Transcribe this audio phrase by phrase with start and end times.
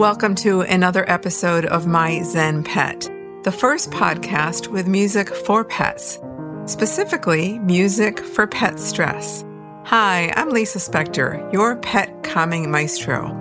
[0.00, 3.02] Welcome to another episode of My Zen Pet,
[3.42, 6.18] the first podcast with music for pets,
[6.64, 9.44] specifically music for pet stress.
[9.84, 13.34] Hi, I'm Lisa Spector, your pet calming maestro.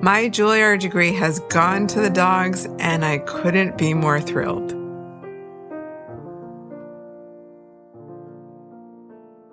[0.00, 4.72] My Juilliard degree has gone to the dogs, and I couldn't be more thrilled.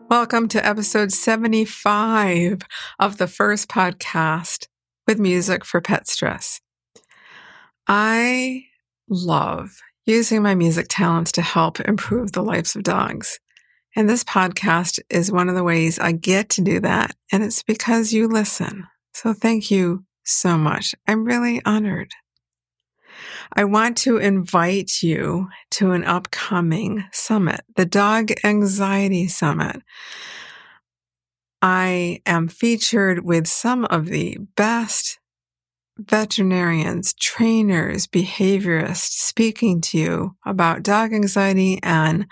[0.10, 2.62] Welcome to episode 75
[3.00, 4.68] of the first podcast
[5.08, 6.60] with music for pet stress.
[7.88, 8.66] I
[9.10, 9.72] love
[10.06, 13.40] using my music talents to help improve the lives of dogs.
[13.96, 17.16] And this podcast is one of the ways I get to do that.
[17.32, 18.88] And it's because you listen.
[19.14, 20.96] So thank you so much.
[21.08, 22.12] I'm really honored.
[23.56, 29.82] I want to invite you to an upcoming summit, the Dog Anxiety Summit.
[31.66, 35.18] I am featured with some of the best
[35.98, 42.26] veterinarians, trainers, behaviorists speaking to you about dog anxiety and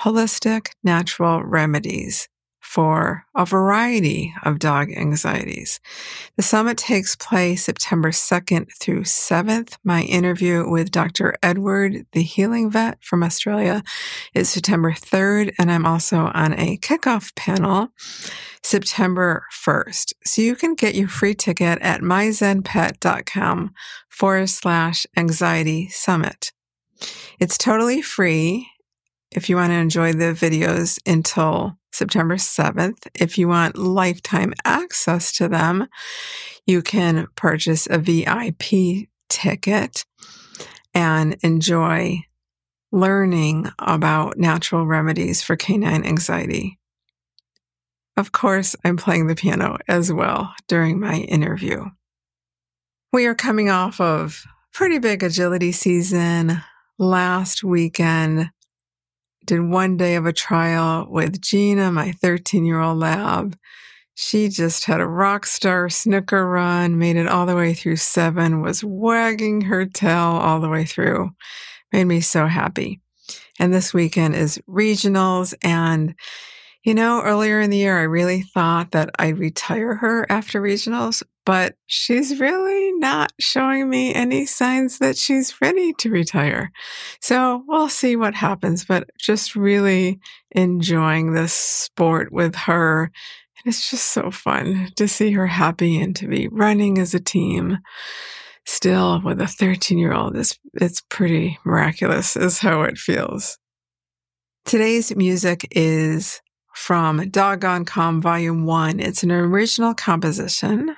[0.00, 2.30] holistic natural remedies
[2.62, 5.78] for a variety of dog anxieties.
[6.36, 9.76] The summit takes place September 2nd through 7th.
[9.84, 11.34] My interview with Dr.
[11.42, 13.82] Edward, the healing vet from Australia,
[14.32, 17.88] is September 3rd, and I'm also on a kickoff panel
[18.62, 20.12] September 1st.
[20.24, 23.74] So you can get your free ticket at myzenpet.com
[24.08, 26.52] forward slash anxiety summit.
[27.40, 28.68] It's totally free
[29.30, 33.06] if you want to enjoy the videos until September 7th.
[33.14, 35.88] If you want lifetime access to them,
[36.66, 40.04] you can purchase a VIP ticket
[40.94, 42.22] and enjoy
[42.92, 46.78] learning about natural remedies for canine anxiety.
[48.16, 51.86] Of course, I'm playing the piano as well during my interview.
[53.12, 56.62] We are coming off of pretty big agility season.
[56.98, 58.50] Last weekend,
[59.46, 63.56] did one day of a trial with Gina, my 13 year old lab.
[64.14, 68.60] She just had a rock star snooker run, made it all the way through seven,
[68.60, 71.30] was wagging her tail all the way through.
[71.92, 73.00] Made me so happy.
[73.58, 75.54] And this weekend is regionals.
[75.62, 76.14] And,
[76.84, 81.22] you know, earlier in the year, I really thought that I'd retire her after regionals,
[81.46, 86.72] but she's really not showing me any signs that she's ready to retire.
[87.20, 90.18] So we'll see what happens, but just really
[90.50, 93.04] enjoying this sport with her.
[93.04, 97.20] And it's just so fun to see her happy and to be running as a
[97.20, 97.78] team.
[98.64, 103.58] Still with a 13 year old, it's, it's pretty miraculous is how it feels.
[104.64, 106.40] Today's music is
[106.74, 109.00] from Doggone Calm Volume 1.
[109.00, 110.96] It's an original composition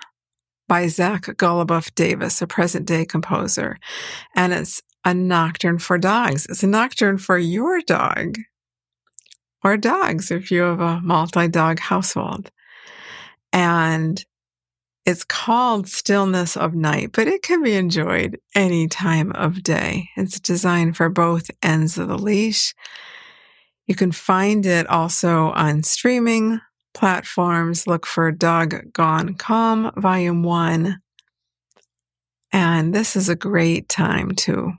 [0.69, 3.79] by Zach Goluboff Davis, a present day composer.
[4.35, 6.47] And it's a nocturne for dogs.
[6.47, 8.39] It's a nocturne for your dog
[9.63, 12.51] or dogs if you have a multi dog household.
[13.53, 14.25] And
[15.07, 20.09] it's called Stillness of Night, but it can be enjoyed any time of day.
[20.17, 22.75] It's designed for both ends of the leash.
[23.87, 26.61] You can find it also on streaming
[26.95, 27.87] platforms.
[27.87, 31.01] Look for Dog Gone Calm, Volume 1.
[32.53, 34.73] And this is a great time to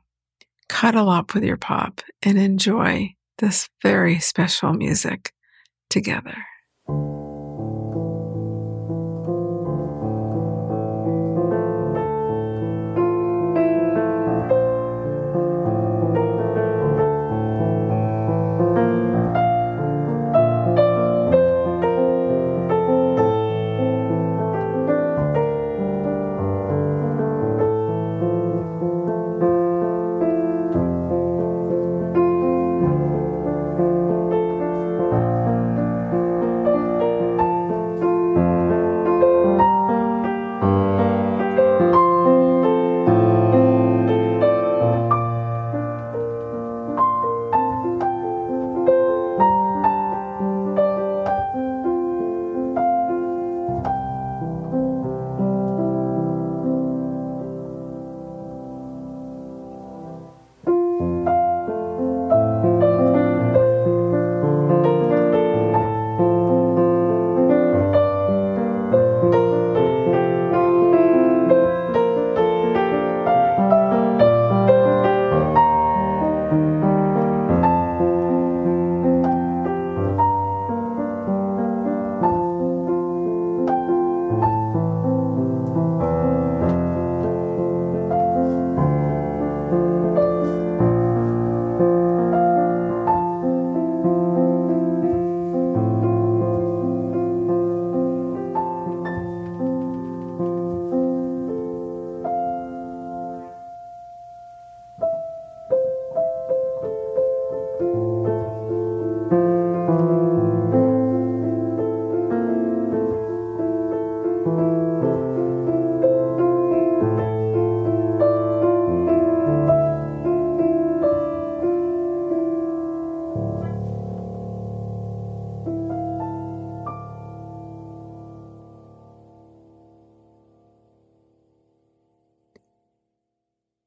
[0.70, 5.34] cuddle up with your pop and enjoy this very special music
[5.90, 6.46] together.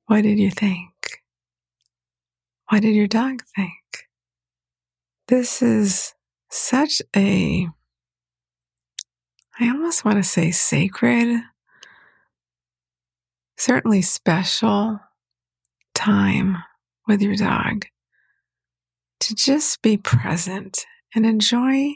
[0.08, 1.20] What did you think?
[2.70, 4.08] What did your dog think?
[5.26, 6.14] This is
[6.50, 7.68] such a,
[9.60, 11.42] I almost want to say sacred,
[13.58, 14.98] certainly special
[15.94, 16.56] time
[17.06, 17.84] with your dog
[19.20, 21.92] to just be present and enjoy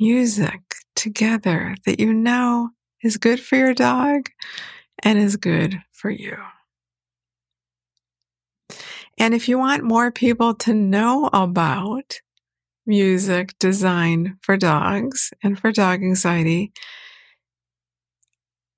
[0.00, 0.62] music
[0.94, 2.70] together that you know
[3.02, 4.30] is good for your dog
[5.02, 6.38] and is good for you.
[9.18, 12.20] And if you want more people to know about
[12.84, 16.72] music designed for dogs and for dog anxiety,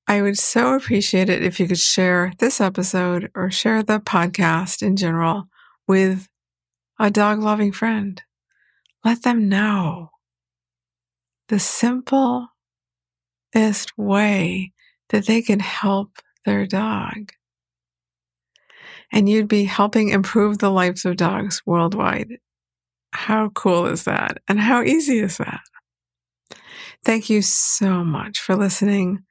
[0.07, 4.81] I would so appreciate it if you could share this episode or share the podcast
[4.81, 5.49] in general
[5.87, 6.29] with
[6.99, 8.23] a dog loving friend.
[9.05, 10.11] Let them know
[11.49, 12.49] the simplest
[13.97, 14.73] way
[15.11, 17.33] that they can help their dog.
[19.13, 22.39] And you'd be helping improve the lives of dogs worldwide.
[23.13, 24.39] How cool is that?
[24.49, 25.61] And how easy is that?
[27.05, 29.25] Thank you so much for listening.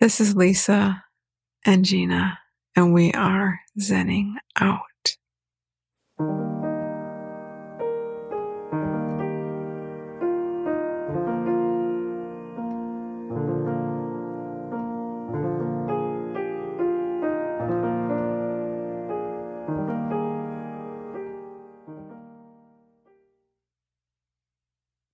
[0.00, 1.04] This is Lisa
[1.64, 2.38] and Gina,
[2.74, 4.80] and we are zenning out.